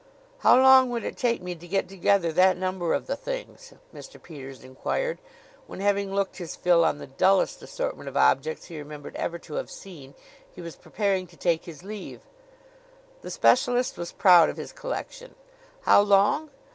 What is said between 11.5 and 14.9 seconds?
his leave. The specialist was proud of his